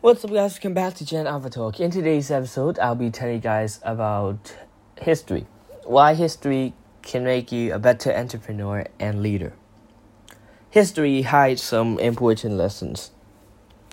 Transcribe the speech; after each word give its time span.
What's 0.00 0.24
up, 0.24 0.30
guys? 0.30 0.52
Welcome 0.54 0.74
back 0.74 0.94
to 0.94 1.04
Gen 1.04 1.26
Alpha 1.26 1.50
Talk. 1.50 1.80
In 1.80 1.90
today's 1.90 2.30
episode, 2.30 2.78
I'll 2.78 2.94
be 2.94 3.10
telling 3.10 3.34
you 3.34 3.40
guys 3.40 3.80
about 3.82 4.54
history. 5.00 5.44
Why 5.82 6.14
history 6.14 6.72
can 7.02 7.24
make 7.24 7.50
you 7.50 7.74
a 7.74 7.80
better 7.80 8.12
entrepreneur 8.12 8.86
and 9.00 9.24
leader. 9.24 9.54
History 10.70 11.22
hides 11.22 11.64
some 11.64 11.98
important 11.98 12.54
lessons 12.54 13.10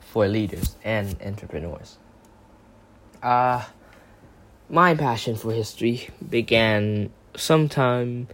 for 0.00 0.28
leaders 0.28 0.76
and 0.84 1.16
entrepreneurs. 1.24 1.96
Uh, 3.22 3.64
my 4.68 4.94
passion 4.94 5.34
for 5.34 5.50
history 5.50 6.10
began 6.28 7.10
sometime 7.38 8.28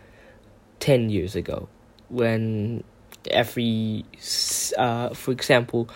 10 0.80 1.10
years 1.10 1.36
ago 1.36 1.68
when 2.08 2.82
every, 3.30 4.04
uh, 4.76 5.10
for 5.14 5.30
example, 5.30 5.88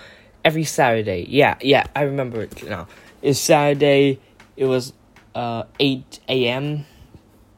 every 0.46 0.62
Saturday. 0.62 1.26
Yeah, 1.28 1.56
yeah, 1.60 1.86
I 1.96 2.02
remember 2.02 2.40
it 2.42 2.62
now. 2.68 2.86
It's 3.20 3.40
Saturday. 3.40 4.20
It 4.56 4.66
was 4.66 4.92
uh, 5.34 5.64
8 5.80 6.20
a.m. 6.28 6.86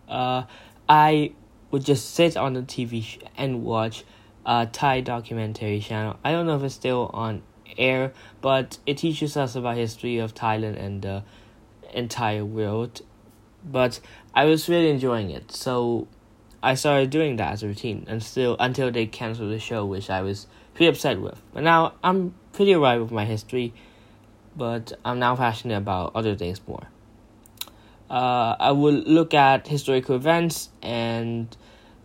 Uh, 0.08 0.44
I 0.88 1.32
would 1.70 1.84
just 1.84 2.14
sit 2.14 2.38
on 2.38 2.54
the 2.54 2.62
TV 2.62 3.04
sh- 3.04 3.18
and 3.36 3.62
watch 3.62 4.04
a 4.46 4.66
Thai 4.72 5.02
documentary 5.02 5.80
channel. 5.80 6.16
I 6.24 6.32
don't 6.32 6.46
know 6.46 6.56
if 6.56 6.62
it's 6.62 6.74
still 6.74 7.10
on 7.12 7.42
air, 7.76 8.14
but 8.40 8.78
it 8.86 8.96
teaches 8.96 9.36
us 9.36 9.54
about 9.54 9.76
history 9.76 10.16
of 10.16 10.34
Thailand 10.34 10.82
and 10.82 11.02
the 11.02 11.24
entire 11.92 12.46
world. 12.46 13.02
But 13.62 14.00
I 14.34 14.46
was 14.46 14.66
really 14.66 14.88
enjoying 14.88 15.28
it, 15.28 15.52
so 15.52 16.08
I 16.62 16.74
started 16.74 17.10
doing 17.10 17.36
that 17.36 17.52
as 17.52 17.62
a 17.62 17.66
routine, 17.66 18.06
and 18.08 18.22
still 18.22 18.56
until 18.58 18.90
they 18.90 19.04
canceled 19.04 19.52
the 19.52 19.58
show, 19.58 19.84
which 19.84 20.08
I 20.08 20.22
was 20.22 20.46
pretty 20.72 20.88
upset 20.88 21.20
with. 21.20 21.42
But 21.52 21.64
now 21.64 21.92
I'm 22.02 22.34
pretty 22.58 22.74
alright 22.74 23.00
with 23.00 23.12
my 23.12 23.24
history, 23.24 23.72
but 24.56 24.92
I'm 25.04 25.20
now 25.20 25.36
passionate 25.36 25.76
about 25.76 26.10
other 26.16 26.34
things 26.34 26.60
more. 26.66 26.88
Uh, 28.10 28.56
I 28.58 28.72
will 28.72 28.94
look 28.94 29.32
at 29.32 29.68
historical 29.68 30.16
events 30.16 30.68
and, 30.82 31.56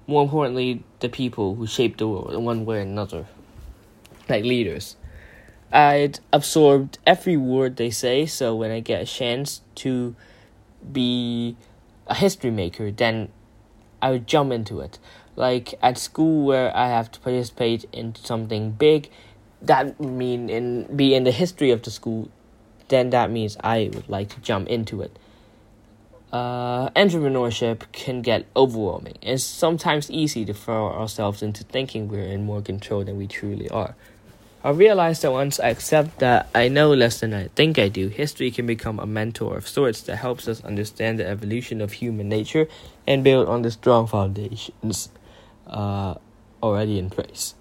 more 0.05 0.21
importantly, 0.21 0.83
the 0.99 1.09
people 1.09 1.55
who 1.55 1.65
shaped 1.65 1.97
the 1.97 2.07
world 2.07 2.33
in 2.33 2.43
one 2.43 2.65
way 2.65 2.77
or 2.77 2.81
another, 2.81 3.25
like 4.29 4.43
leaders. 4.43 4.95
I'd 5.71 6.19
absorbed 6.31 6.99
every 7.07 7.35
word 7.35 7.77
they 7.77 7.89
say, 7.89 8.27
so 8.27 8.55
when 8.55 8.69
I 8.69 8.79
get 8.79 9.01
a 9.01 9.05
chance 9.07 9.61
to 9.77 10.15
be 10.91 11.57
a 12.05 12.13
history 12.13 12.51
maker, 12.51 12.91
then 12.91 13.29
I 14.03 14.11
would 14.11 14.27
jump 14.27 14.51
into 14.51 14.81
it 14.81 14.99
like 15.35 15.73
at 15.81 15.97
school 15.97 16.45
where 16.45 16.75
I 16.77 16.89
have 16.89 17.11
to 17.13 17.19
participate 17.21 17.85
in 17.91 18.13
something 18.15 18.69
big, 18.71 19.09
that 19.63 19.99
mean 19.99 20.49
in 20.49 20.95
be 20.95 21.15
in 21.15 21.23
the 21.23 21.31
history 21.31 21.71
of 21.71 21.81
the 21.81 21.91
school, 21.91 22.29
then 22.89 23.09
that 23.11 23.31
means 23.31 23.57
I 23.63 23.89
would 23.93 24.09
like 24.09 24.29
to 24.29 24.39
jump 24.41 24.67
into 24.67 25.01
it. 25.01 25.17
Uh, 26.31 26.89
entrepreneurship 26.91 27.83
can 27.91 28.21
get 28.21 28.45
overwhelming. 28.55 29.17
It's 29.21 29.43
sometimes 29.43 30.09
easy 30.09 30.45
to 30.45 30.53
throw 30.53 30.87
ourselves 30.87 31.43
into 31.43 31.63
thinking 31.63 32.07
we're 32.07 32.23
in 32.23 32.43
more 32.43 32.61
control 32.61 33.03
than 33.03 33.17
we 33.17 33.27
truly 33.27 33.69
are. 33.69 33.95
I 34.63 34.69
realized 34.71 35.21
that 35.23 35.31
once 35.31 35.59
I 35.59 35.67
accept 35.67 36.19
that 36.19 36.47
I 36.55 36.69
know 36.69 36.93
less 36.93 37.19
than 37.19 37.33
I 37.33 37.49
think 37.49 37.77
I 37.77 37.89
do, 37.89 38.07
history 38.07 38.49
can 38.49 38.65
become 38.65 38.97
a 38.97 39.05
mentor 39.05 39.57
of 39.57 39.67
sorts 39.67 40.01
that 40.03 40.15
helps 40.15 40.47
us 40.47 40.63
understand 40.63 41.19
the 41.19 41.27
evolution 41.27 41.81
of 41.81 41.91
human 41.91 42.29
nature 42.29 42.67
and 43.05 43.23
build 43.23 43.47
on 43.49 43.61
the 43.61 43.71
strong 43.71 44.07
foundations 44.07 45.09
uh, 45.67 46.15
already 46.63 46.97
in 46.97 47.09
place. 47.09 47.55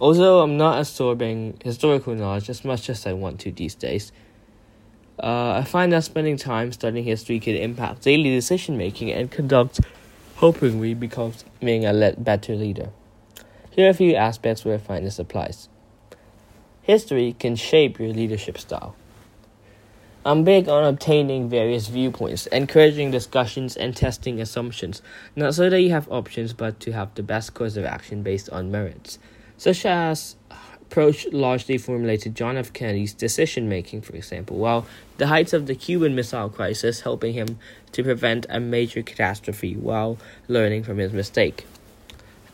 Also, 0.00 0.40
I'm 0.40 0.56
not 0.56 0.80
absorbing 0.80 1.58
historical 1.62 2.14
knowledge 2.14 2.50
as 2.50 2.64
much 2.64 2.90
as 2.90 3.06
I 3.06 3.12
want 3.12 3.40
to 3.40 3.52
these 3.52 3.74
days. 3.74 4.12
Uh, 5.22 5.52
I 5.52 5.64
find 5.64 5.92
that 5.92 6.02
spending 6.02 6.36
time 6.36 6.72
studying 6.72 7.04
history 7.04 7.38
can 7.38 7.54
impact 7.54 8.02
daily 8.02 8.30
decision 8.30 8.76
making 8.76 9.12
and 9.12 9.30
conduct, 9.30 9.80
hoping 10.36 10.80
we 10.80 10.94
become 10.94 11.32
being 11.60 11.86
a 11.86 12.14
better 12.18 12.56
leader. 12.56 12.90
Here 13.70 13.86
are 13.86 13.90
a 13.90 13.94
few 13.94 14.14
aspects 14.14 14.64
where 14.64 14.74
I 14.74 14.78
find 14.78 15.06
this 15.06 15.18
applies. 15.18 15.68
History 16.82 17.34
can 17.38 17.56
shape 17.56 17.98
your 17.98 18.12
leadership 18.12 18.58
style. 18.58 18.96
I'm 20.26 20.42
big 20.42 20.68
on 20.68 20.84
obtaining 20.84 21.48
various 21.48 21.88
viewpoints, 21.88 22.46
encouraging 22.46 23.10
discussions, 23.10 23.76
and 23.76 23.94
testing 23.94 24.40
assumptions, 24.40 25.02
not 25.36 25.54
so 25.54 25.68
that 25.68 25.80
you 25.80 25.90
have 25.90 26.10
options, 26.10 26.52
but 26.52 26.80
to 26.80 26.92
have 26.92 27.14
the 27.14 27.22
best 27.22 27.52
course 27.54 27.76
of 27.76 27.84
action 27.84 28.22
based 28.22 28.48
on 28.50 28.70
merits, 28.70 29.18
such 29.56 29.86
as 29.86 30.36
approach 30.80 31.26
largely 31.32 31.78
formulated 31.78 32.34
John 32.34 32.56
F. 32.56 32.72
Kennedy's 32.72 33.12
decision 33.14 33.68
making, 33.68 34.02
for 34.02 34.14
example, 34.14 34.56
while 34.58 34.86
the 35.16 35.26
heights 35.26 35.52
of 35.52 35.66
the 35.66 35.74
Cuban 35.74 36.14
Missile 36.14 36.50
Crisis 36.50 37.00
helping 37.00 37.34
him 37.34 37.58
to 37.92 38.02
prevent 38.02 38.46
a 38.48 38.60
major 38.60 39.02
catastrophe 39.02 39.74
while 39.74 40.18
learning 40.48 40.84
from 40.84 40.98
his 40.98 41.12
mistake. 41.12 41.66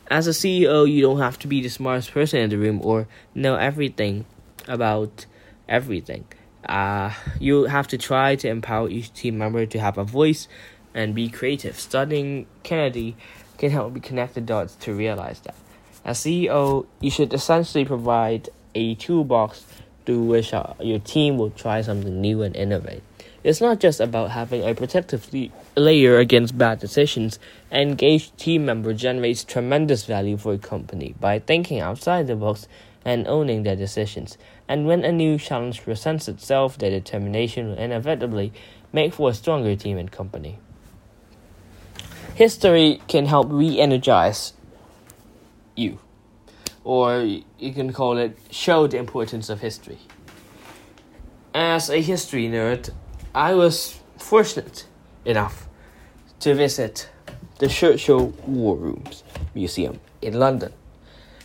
As 0.09 0.27
a 0.27 0.31
CEO, 0.31 0.91
you 0.91 1.03
don't 1.03 1.21
have 1.21 1.39
to 1.41 1.47
be 1.47 1.61
the 1.61 1.69
smartest 1.69 2.13
person 2.13 2.41
in 2.41 2.51
the 2.51 2.59
room 2.59 2.81
or 2.83 3.07
know 3.35 3.55
everything 3.57 4.25
about 4.67 5.27
everything 5.69 6.25
uh, 6.69 7.13
you 7.39 7.65
have 7.65 7.89
to 7.89 7.99
try 7.99 8.37
to 8.37 8.49
empower 8.49 8.89
each 8.89 9.13
team 9.13 9.39
member 9.39 9.67
to 9.67 9.79
have 9.79 9.99
a 9.99 10.05
voice 10.05 10.49
and 10.95 11.15
be 11.15 11.29
creative. 11.29 11.79
Studying 11.79 12.47
Kennedy 12.63 13.17
can 13.59 13.71
help 13.71 13.95
you 13.95 14.01
connect 14.01 14.35
the 14.35 14.41
dots 14.41 14.75
to 14.77 14.95
realize 14.95 15.41
that. 15.41 15.55
As 16.05 16.19
CEO, 16.19 16.87
you 17.01 17.11
should 17.11 17.33
essentially 17.33 17.85
provide 17.85 18.49
a 18.75 18.95
toolbox 18.95 19.65
through 20.07 20.25
which 20.25 20.55
uh, 20.55 20.75
your 20.81 20.99
team 20.99 21.37
will 21.37 21.51
try 21.51 21.83
something 21.83 22.21
new 22.21 22.43
and 22.43 22.57
innovate. 22.57 23.03
It's 23.43 23.61
not 23.61 23.81
just 23.81 24.01
about 24.01 24.31
having 24.33 24.63
a 24.69 24.75
protective 24.75 25.31
layer 25.77 26.19
against 26.19 26.59
bad 26.59 26.79
decisions. 26.79 27.39
An 27.71 27.89
engaged 27.89 28.37
team 28.37 28.67
member 28.67 28.93
generates 28.93 29.45
tremendous 29.45 30.05
value 30.05 30.37
for 30.37 30.53
a 30.53 30.59
company 30.59 31.15
by 31.19 31.39
thinking 31.39 31.81
outside 31.81 32.27
the 32.27 32.37
box 32.37 32.69
and 33.05 33.27
owning 33.27 33.63
their 33.63 33.77
decisions. 33.77 34.37
And 34.69 34.87
when 34.87 35.05
a 35.05 35.13
new 35.13 35.39
challenge 35.39 35.83
presents 35.83 36.29
itself, 36.29 36.77
their 36.77 36.91
determination 36.91 37.69
will 37.69 37.79
inevitably 37.79 38.53
make 38.93 39.15
for 39.15 39.31
a 39.31 39.35
stronger 39.35 39.75
team 39.75 39.97
and 39.97 40.11
company. 40.11 40.59
History 42.35 43.01
can 43.09 43.27
help 43.27 43.49
re 43.51 43.79
energize 43.79 44.53
you, 45.81 45.99
or 46.85 47.23
you 47.59 47.73
can 47.73 47.93
call 47.93 48.19
it 48.19 48.39
show 48.51 48.87
the 48.87 48.99
importance 48.99 49.49
of 49.49 49.61
history. 49.61 49.99
As 51.55 51.91
a 51.91 52.01
history 52.01 52.47
nerd, 52.49 52.91
I 53.35 53.55
was 53.55 53.99
fortunate 54.19 54.87
enough 55.25 55.69
to 56.41 56.55
visit 56.55 57.09
the 57.59 57.69
Churchill 57.69 58.29
War 58.47 58.77
Rooms 58.77 59.25
Museum 59.55 60.01
in 60.23 60.35
London 60.35 60.73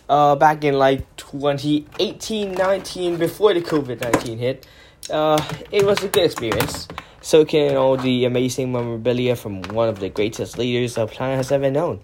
uh, 0.09 0.35
back 0.35 0.63
in 0.63 0.75
like 0.75 1.03
2018 1.17 2.53
19 2.53 3.17
before 3.17 3.53
the 3.53 3.61
COVID 3.61 4.01
19 4.01 4.37
hit. 4.37 4.67
Uh, 5.09 5.41
it 5.71 5.85
was 5.85 6.03
a 6.03 6.07
good 6.07 6.25
experience, 6.25 6.87
soaking 7.21 7.67
in 7.67 7.75
all 7.75 7.97
the 7.97 8.25
amazing 8.25 8.71
memorabilia 8.71 9.35
from 9.35 9.61
one 9.63 9.87
of 9.87 9.99
the 9.99 10.09
greatest 10.09 10.57
leaders 10.57 10.97
our 10.97 11.07
planet 11.07 11.37
has 11.37 11.51
ever 11.51 11.69
known. 11.69 11.99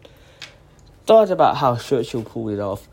Thought 1.06 1.31
about 1.31 1.57
how 1.57 1.78
Churchill 1.78 2.23
pulled 2.23 2.51
it 2.51 2.59
off. 2.59 2.88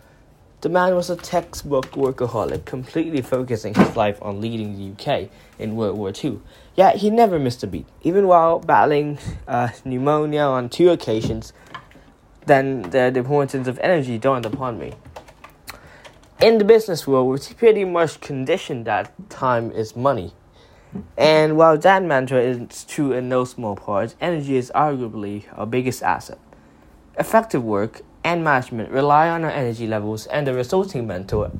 The 0.60 0.68
man 0.68 0.96
was 0.96 1.08
a 1.08 1.16
textbook 1.16 1.92
workaholic, 1.92 2.64
completely 2.64 3.22
focusing 3.22 3.74
his 3.74 3.94
life 3.94 4.18
on 4.20 4.40
leading 4.40 4.76
the 4.76 4.92
UK 4.92 5.28
in 5.58 5.76
World 5.76 5.96
War 5.96 6.12
II. 6.12 6.40
Yet 6.74 6.96
he 6.96 7.10
never 7.10 7.38
missed 7.38 7.62
a 7.62 7.66
beat, 7.66 7.86
even 8.02 8.26
while 8.26 8.58
battling 8.58 9.18
uh, 9.46 9.68
pneumonia 9.84 10.42
on 10.42 10.68
two 10.68 10.90
occasions 10.90 11.52
then 12.48 12.82
the, 12.82 13.10
the 13.12 13.20
importance 13.20 13.68
of 13.68 13.78
energy 13.78 14.18
dawned 14.18 14.44
upon 14.44 14.78
me. 14.78 14.94
In 16.40 16.58
the 16.58 16.64
business 16.64 17.06
world, 17.06 17.28
we're 17.28 17.54
pretty 17.54 17.84
much 17.84 18.20
conditioned 18.20 18.86
that 18.86 19.12
time 19.30 19.70
is 19.70 19.94
money. 19.94 20.32
And 21.16 21.56
while 21.56 21.76
that 21.76 22.02
mantra 22.02 22.40
is 22.40 22.84
true 22.84 23.12
in 23.12 23.28
no 23.28 23.44
small 23.44 23.76
part, 23.76 24.14
energy 24.20 24.56
is 24.56 24.72
arguably 24.74 25.44
our 25.56 25.66
biggest 25.66 26.02
asset. 26.02 26.38
Effective 27.18 27.64
work 27.64 28.02
and 28.22 28.44
management 28.44 28.90
rely 28.90 29.28
on 29.28 29.44
our 29.44 29.50
energy 29.50 29.86
levels 29.86 30.26
and 30.26 30.46
the 30.46 30.54
resulting 30.54 31.06
mental 31.06 31.50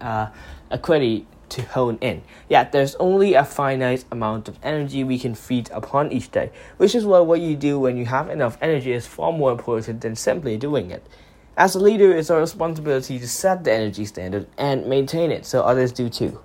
uh, 0.00 0.28
acuity 0.70 1.26
to 1.50 1.62
hone 1.62 1.98
in. 2.00 2.22
Yet 2.48 2.72
there's 2.72 2.94
only 2.94 3.34
a 3.34 3.44
finite 3.44 4.06
amount 4.10 4.48
of 4.48 4.58
energy 4.62 5.04
we 5.04 5.18
can 5.18 5.34
feed 5.34 5.70
upon 5.70 6.10
each 6.12 6.30
day, 6.30 6.50
which 6.78 6.94
is 6.94 7.04
why 7.04 7.20
what 7.20 7.40
you 7.40 7.54
do 7.56 7.78
when 7.78 7.98
you 7.98 8.06
have 8.06 8.30
enough 8.30 8.56
energy 8.62 8.92
is 8.92 9.06
far 9.06 9.32
more 9.32 9.52
important 9.52 10.00
than 10.00 10.16
simply 10.16 10.56
doing 10.56 10.90
it. 10.90 11.06
As 11.58 11.74
a 11.74 11.78
leader, 11.78 12.16
it's 12.16 12.30
our 12.30 12.40
responsibility 12.40 13.18
to 13.18 13.28
set 13.28 13.64
the 13.64 13.72
energy 13.72 14.06
standard 14.06 14.46
and 14.56 14.86
maintain 14.86 15.30
it 15.30 15.44
so 15.44 15.60
others 15.60 15.92
do 15.92 16.08
too. 16.08 16.40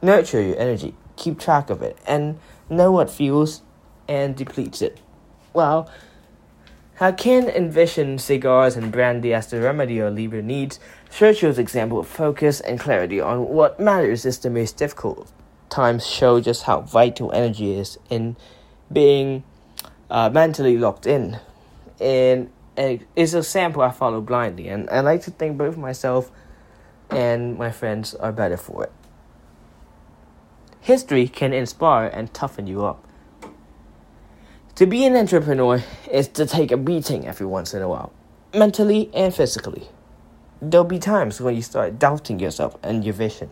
Nurture 0.00 0.40
your 0.40 0.58
energy, 0.58 0.94
keep 1.16 1.38
track 1.38 1.68
of 1.68 1.82
it, 1.82 1.98
and 2.06 2.38
know 2.70 2.90
what 2.90 3.10
fuels 3.10 3.60
and 4.08 4.34
depletes 4.34 4.80
it. 4.80 4.98
Well, 5.52 5.90
How 7.00 7.12
can 7.12 7.48
envision 7.48 8.18
cigars 8.18 8.76
and 8.76 8.92
brandy 8.92 9.32
as 9.32 9.46
the 9.46 9.58
remedy 9.58 10.02
our 10.02 10.10
leader 10.10 10.42
needs? 10.42 10.78
Churchill's 11.10 11.58
example 11.58 11.98
of 11.98 12.06
focus 12.06 12.60
and 12.60 12.78
clarity 12.78 13.18
on 13.18 13.48
what 13.48 13.80
matters 13.80 14.26
is 14.26 14.38
the 14.38 14.50
most 14.50 14.76
difficult. 14.76 15.32
Times 15.70 16.06
show 16.06 16.42
just 16.42 16.64
how 16.64 16.82
vital 16.82 17.32
energy 17.32 17.72
is 17.72 17.98
in 18.10 18.36
being 18.92 19.44
uh, 20.10 20.28
mentally 20.28 20.76
locked 20.76 21.06
in. 21.06 21.40
And 21.98 22.50
it's 22.76 23.32
a 23.32 23.42
sample 23.42 23.80
I 23.80 23.92
follow 23.92 24.20
blindly, 24.20 24.68
and 24.68 24.90
I 24.90 25.00
like 25.00 25.22
to 25.22 25.30
think 25.30 25.56
both 25.56 25.78
myself 25.78 26.30
and 27.08 27.56
my 27.56 27.70
friends 27.70 28.14
are 28.14 28.30
better 28.30 28.58
for 28.58 28.84
it. 28.84 28.92
History 30.82 31.28
can 31.28 31.54
inspire 31.54 32.08
and 32.08 32.34
toughen 32.34 32.66
you 32.66 32.84
up. 32.84 33.06
To 34.80 34.86
be 34.86 35.04
an 35.04 35.14
entrepreneur 35.14 35.84
is 36.10 36.28
to 36.28 36.46
take 36.46 36.72
a 36.72 36.76
beating 36.78 37.26
every 37.26 37.44
once 37.44 37.74
in 37.74 37.82
a 37.82 37.88
while, 37.90 38.14
mentally 38.54 39.10
and 39.12 39.34
physically. 39.34 39.88
There'll 40.62 40.86
be 40.86 40.98
times 40.98 41.38
when 41.38 41.54
you 41.54 41.60
start 41.60 41.98
doubting 41.98 42.40
yourself 42.40 42.78
and 42.82 43.04
your 43.04 43.12
vision. 43.12 43.50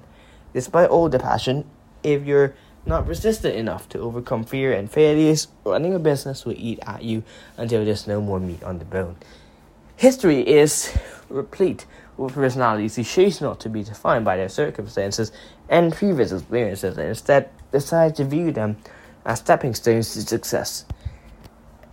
Despite 0.54 0.88
all 0.88 1.10
the 1.10 1.18
passion, 1.18 1.68
if 2.02 2.24
you're 2.24 2.54
not 2.86 3.06
resistant 3.06 3.56
enough 3.56 3.90
to 3.90 3.98
overcome 3.98 4.42
fear 4.42 4.72
and 4.72 4.90
failures, 4.90 5.48
running 5.66 5.92
a 5.92 5.98
business 5.98 6.46
will 6.46 6.54
eat 6.56 6.78
at 6.86 7.02
you 7.02 7.22
until 7.58 7.84
there's 7.84 8.06
no 8.06 8.22
more 8.22 8.40
meat 8.40 8.62
on 8.62 8.78
the 8.78 8.86
bone. 8.86 9.16
History 9.96 10.40
is 10.40 10.96
replete 11.28 11.84
with 12.16 12.32
personalities 12.32 12.96
who 12.96 13.04
choose 13.04 13.42
not 13.42 13.60
to 13.60 13.68
be 13.68 13.82
defined 13.82 14.24
by 14.24 14.38
their 14.38 14.48
circumstances 14.48 15.30
and 15.68 15.92
previous 15.92 16.32
experiences 16.32 16.96
and 16.96 17.10
instead 17.10 17.50
decide 17.70 18.16
to 18.16 18.24
view 18.24 18.50
them 18.50 18.78
as 19.26 19.40
stepping 19.40 19.74
stones 19.74 20.14
to 20.14 20.22
success. 20.22 20.86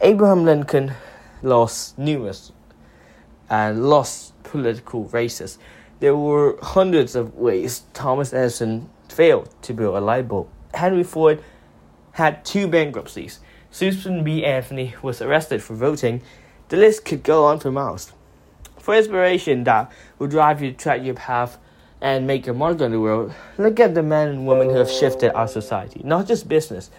Abraham 0.05 0.45
Lincoln 0.45 0.93
lost 1.41 1.97
numerous 1.97 2.51
and 3.49 3.89
lost 3.89 4.39
political 4.43 5.05
races. 5.05 5.57
There 5.99 6.15
were 6.15 6.59
hundreds 6.61 7.15
of 7.15 7.33
ways 7.33 7.85
Thomas 7.91 8.31
Edison 8.31 8.91
failed 9.09 9.49
to 9.63 9.73
build 9.73 9.95
a 9.95 9.99
light 9.99 10.27
bulb. 10.27 10.47
Henry 10.75 11.03
Ford 11.03 11.43
had 12.11 12.45
two 12.45 12.67
bankruptcies. 12.67 13.39
Susan 13.71 14.23
B. 14.23 14.45
Anthony 14.45 14.93
was 15.01 15.23
arrested 15.23 15.63
for 15.63 15.73
voting. 15.73 16.21
The 16.69 16.77
list 16.77 17.03
could 17.03 17.23
go 17.23 17.45
on 17.45 17.59
for 17.59 17.71
miles. 17.71 18.13
For 18.77 18.93
inspiration 18.93 19.63
that 19.63 19.91
will 20.19 20.27
drive 20.27 20.61
you 20.61 20.69
to 20.69 20.77
track 20.77 21.03
your 21.03 21.15
path 21.15 21.57
and 21.99 22.27
make 22.27 22.45
your 22.45 22.53
mark 22.53 22.79
on 22.79 22.91
the 22.91 22.99
world, 22.99 23.33
look 23.57 23.79
at 23.79 23.95
the 23.95 24.03
men 24.03 24.27
and 24.27 24.45
women 24.45 24.69
who 24.69 24.75
have 24.75 24.91
shifted 24.91 25.33
our 25.33 25.47
society, 25.47 26.01
not 26.03 26.27
just 26.27 26.47
business, 26.47 26.91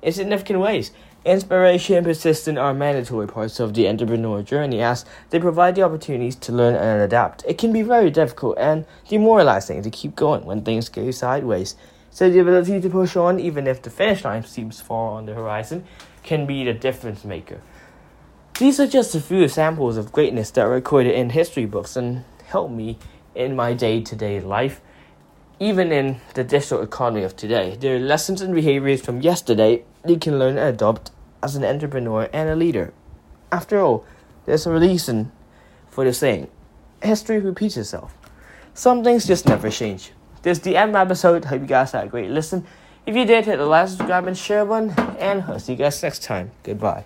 in 0.00 0.12
significant 0.14 0.60
ways. 0.60 0.92
Inspiration 1.22 1.96
and 1.96 2.06
persistence 2.06 2.58
are 2.58 2.72
mandatory 2.72 3.26
parts 3.26 3.60
of 3.60 3.74
the 3.74 3.86
entrepreneur 3.86 4.42
journey 4.42 4.80
as 4.80 5.04
they 5.28 5.38
provide 5.38 5.74
the 5.74 5.82
opportunities 5.82 6.34
to 6.36 6.50
learn 6.50 6.74
and 6.74 7.02
adapt. 7.02 7.44
It 7.46 7.58
can 7.58 7.74
be 7.74 7.82
very 7.82 8.10
difficult 8.10 8.56
and 8.56 8.86
demoralizing 9.06 9.82
to 9.82 9.90
keep 9.90 10.16
going 10.16 10.46
when 10.46 10.62
things 10.62 10.88
go 10.88 11.10
sideways. 11.10 11.76
So 12.10 12.30
the 12.30 12.38
ability 12.38 12.80
to 12.80 12.88
push 12.88 13.16
on 13.16 13.38
even 13.38 13.66
if 13.66 13.82
the 13.82 13.90
finish 13.90 14.24
line 14.24 14.44
seems 14.44 14.80
far 14.80 15.18
on 15.18 15.26
the 15.26 15.34
horizon 15.34 15.84
can 16.22 16.46
be 16.46 16.64
the 16.64 16.72
difference 16.72 17.22
maker. 17.22 17.60
These 18.58 18.80
are 18.80 18.86
just 18.86 19.14
a 19.14 19.20
few 19.20 19.42
examples 19.42 19.98
of 19.98 20.12
greatness 20.12 20.50
that 20.52 20.62
are 20.62 20.70
recorded 20.70 21.14
in 21.14 21.30
history 21.30 21.66
books 21.66 21.96
and 21.96 22.24
help 22.46 22.70
me 22.70 22.98
in 23.34 23.54
my 23.54 23.74
day 23.74 24.00
to 24.00 24.16
day 24.16 24.40
life. 24.40 24.80
Even 25.62 25.92
in 25.92 26.22
the 26.32 26.42
digital 26.42 26.80
economy 26.80 27.22
of 27.22 27.36
today, 27.36 27.76
there 27.78 27.96
are 27.96 28.00
lessons 28.00 28.40
and 28.40 28.54
behaviors 28.54 29.02
from 29.02 29.20
yesterday 29.20 29.84
you 30.06 30.18
can 30.18 30.38
learn 30.38 30.56
and 30.56 30.74
adopt 30.74 31.10
as 31.42 31.54
an 31.54 31.64
entrepreneur 31.64 32.30
and 32.32 32.48
a 32.48 32.56
leader. 32.56 32.94
After 33.52 33.78
all, 33.78 34.06
there's 34.46 34.66
a 34.66 34.72
reason 34.72 35.32
for 35.90 36.04
the 36.04 36.14
saying 36.14 36.48
history 37.02 37.40
repeats 37.40 37.76
itself. 37.76 38.16
Some 38.72 39.04
things 39.04 39.26
just 39.26 39.46
never 39.46 39.68
change. 39.68 40.12
This 40.40 40.56
is 40.56 40.64
the 40.64 40.78
end 40.78 40.96
of 40.96 40.96
episode. 40.96 41.44
Hope 41.44 41.60
you 41.60 41.66
guys 41.66 41.92
had 41.92 42.04
a 42.04 42.08
great 42.08 42.30
listen. 42.30 42.66
If 43.04 43.14
you 43.14 43.26
did, 43.26 43.44
hit 43.44 43.58
the 43.58 43.66
like, 43.66 43.88
subscribe, 43.88 44.26
and 44.26 44.38
share 44.38 44.64
button. 44.64 44.90
And 45.18 45.42
I'll 45.42 45.58
see 45.58 45.72
you 45.72 45.78
guys 45.78 46.02
next 46.02 46.22
time. 46.22 46.52
Goodbye. 46.62 47.04